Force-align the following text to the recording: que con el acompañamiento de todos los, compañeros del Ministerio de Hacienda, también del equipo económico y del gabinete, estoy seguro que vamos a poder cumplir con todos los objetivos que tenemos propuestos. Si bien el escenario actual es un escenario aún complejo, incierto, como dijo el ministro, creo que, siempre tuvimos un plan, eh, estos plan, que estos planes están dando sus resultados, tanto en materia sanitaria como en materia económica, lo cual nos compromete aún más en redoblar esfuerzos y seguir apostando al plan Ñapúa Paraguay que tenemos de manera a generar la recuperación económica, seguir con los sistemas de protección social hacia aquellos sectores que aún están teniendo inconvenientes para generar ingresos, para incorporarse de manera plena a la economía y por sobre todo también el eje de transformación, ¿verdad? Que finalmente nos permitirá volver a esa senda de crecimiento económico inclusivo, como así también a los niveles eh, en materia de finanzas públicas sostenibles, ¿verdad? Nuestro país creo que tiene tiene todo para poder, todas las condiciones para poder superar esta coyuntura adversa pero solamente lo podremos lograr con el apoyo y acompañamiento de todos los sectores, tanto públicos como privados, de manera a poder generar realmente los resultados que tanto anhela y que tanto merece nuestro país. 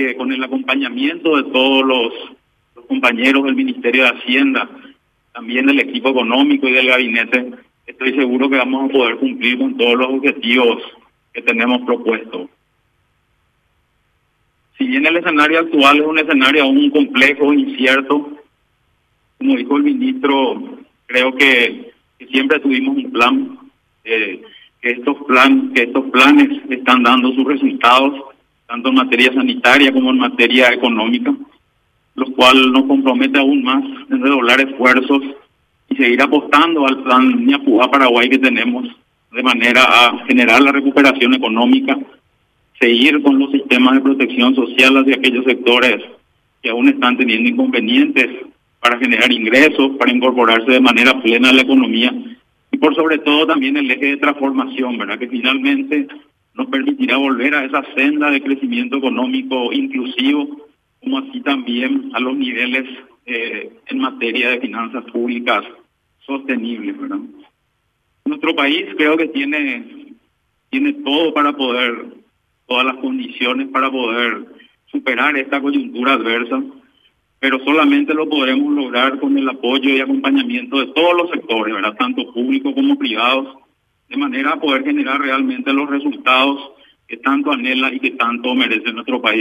que 0.00 0.16
con 0.16 0.32
el 0.32 0.42
acompañamiento 0.42 1.36
de 1.36 1.50
todos 1.50 1.84
los, 1.84 2.12
compañeros 2.88 3.44
del 3.44 3.54
Ministerio 3.54 4.02
de 4.02 4.08
Hacienda, 4.08 4.68
también 5.32 5.66
del 5.66 5.78
equipo 5.78 6.08
económico 6.08 6.66
y 6.66 6.72
del 6.72 6.88
gabinete, 6.88 7.52
estoy 7.86 8.14
seguro 8.14 8.48
que 8.48 8.56
vamos 8.56 8.88
a 8.88 8.92
poder 8.92 9.16
cumplir 9.16 9.58
con 9.58 9.76
todos 9.76 9.96
los 9.96 10.08
objetivos 10.08 10.82
que 11.32 11.42
tenemos 11.42 11.82
propuestos. 11.82 12.48
Si 14.76 14.86
bien 14.86 15.06
el 15.06 15.18
escenario 15.18 15.60
actual 15.60 15.98
es 15.98 16.06
un 16.06 16.18
escenario 16.18 16.62
aún 16.64 16.90
complejo, 16.90 17.52
incierto, 17.52 18.38
como 19.38 19.56
dijo 19.56 19.76
el 19.76 19.82
ministro, 19.84 20.78
creo 21.06 21.34
que, 21.36 21.92
siempre 22.32 22.58
tuvimos 22.60 22.96
un 22.96 23.12
plan, 23.12 23.58
eh, 24.04 24.42
estos 24.82 25.16
plan, 25.28 25.72
que 25.74 25.82
estos 25.82 26.10
planes 26.10 26.48
están 26.70 27.02
dando 27.02 27.32
sus 27.34 27.44
resultados, 27.44 28.30
tanto 28.70 28.88
en 28.90 28.94
materia 28.94 29.32
sanitaria 29.32 29.92
como 29.92 30.10
en 30.10 30.18
materia 30.18 30.72
económica, 30.72 31.34
lo 32.14 32.26
cual 32.34 32.70
nos 32.70 32.84
compromete 32.84 33.36
aún 33.36 33.64
más 33.64 33.82
en 34.08 34.22
redoblar 34.22 34.60
esfuerzos 34.60 35.22
y 35.88 35.96
seguir 35.96 36.22
apostando 36.22 36.86
al 36.86 37.02
plan 37.02 37.46
Ñapúa 37.46 37.90
Paraguay 37.90 38.28
que 38.28 38.38
tenemos 38.38 38.86
de 39.32 39.42
manera 39.42 39.82
a 39.82 40.24
generar 40.24 40.62
la 40.62 40.70
recuperación 40.70 41.34
económica, 41.34 41.98
seguir 42.78 43.20
con 43.24 43.40
los 43.40 43.50
sistemas 43.50 43.94
de 43.94 44.02
protección 44.02 44.54
social 44.54 44.98
hacia 44.98 45.16
aquellos 45.16 45.44
sectores 45.46 45.96
que 46.62 46.70
aún 46.70 46.88
están 46.88 47.16
teniendo 47.16 47.48
inconvenientes 47.48 48.28
para 48.78 48.98
generar 48.98 49.32
ingresos, 49.32 49.96
para 49.98 50.12
incorporarse 50.12 50.70
de 50.70 50.80
manera 50.80 51.20
plena 51.20 51.50
a 51.50 51.52
la 51.52 51.62
economía 51.62 52.14
y 52.70 52.78
por 52.78 52.94
sobre 52.94 53.18
todo 53.18 53.48
también 53.48 53.76
el 53.76 53.90
eje 53.90 54.06
de 54.06 54.16
transformación, 54.18 54.96
¿verdad? 54.96 55.18
Que 55.18 55.26
finalmente 55.26 56.06
nos 56.54 56.66
permitirá 56.68 57.16
volver 57.16 57.54
a 57.54 57.64
esa 57.64 57.82
senda 57.94 58.30
de 58.30 58.42
crecimiento 58.42 58.96
económico 58.98 59.72
inclusivo, 59.72 60.68
como 61.00 61.18
así 61.18 61.40
también 61.40 62.10
a 62.14 62.20
los 62.20 62.36
niveles 62.36 62.84
eh, 63.26 63.70
en 63.86 63.98
materia 63.98 64.50
de 64.50 64.60
finanzas 64.60 65.04
públicas 65.12 65.64
sostenibles, 66.26 66.98
¿verdad? 66.98 67.18
Nuestro 68.24 68.54
país 68.54 68.86
creo 68.96 69.16
que 69.16 69.28
tiene 69.28 70.00
tiene 70.68 70.92
todo 70.92 71.34
para 71.34 71.52
poder, 71.52 72.06
todas 72.66 72.86
las 72.86 72.96
condiciones 72.96 73.68
para 73.68 73.90
poder 73.90 74.46
superar 74.86 75.36
esta 75.36 75.60
coyuntura 75.60 76.12
adversa 76.12 76.62
pero 77.40 77.58
solamente 77.64 78.12
lo 78.12 78.28
podremos 78.28 78.72
lograr 78.74 79.18
con 79.18 79.36
el 79.36 79.48
apoyo 79.48 79.88
y 79.88 80.00
acompañamiento 80.00 80.78
de 80.78 80.88
todos 80.88 81.14
los 81.16 81.30
sectores, 81.30 81.74
tanto 81.98 82.32
públicos 82.32 82.74
como 82.74 82.98
privados, 82.98 83.56
de 84.10 84.16
manera 84.16 84.50
a 84.50 84.60
poder 84.60 84.84
generar 84.84 85.20
realmente 85.20 85.72
los 85.72 85.88
resultados 85.88 86.72
que 87.06 87.16
tanto 87.16 87.52
anhela 87.52 87.92
y 87.94 88.00
que 88.00 88.10
tanto 88.12 88.54
merece 88.54 88.92
nuestro 88.92 89.22
país. 89.22 89.38